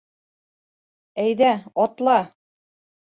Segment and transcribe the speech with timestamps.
[1.23, 1.49] Әйҙә,
[1.83, 2.17] атла!